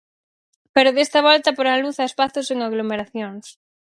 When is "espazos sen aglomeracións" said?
2.09-3.45